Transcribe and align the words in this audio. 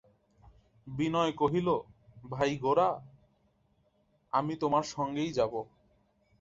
বিনয় 0.87 1.31
কহিল, 1.31 1.67
ভাই 2.31 2.51
গোরা, 2.57 2.89
আমি 4.33 4.53
তোমার 4.55 4.83
সঙ্গেই 4.87 5.31
যাব। 5.33 5.53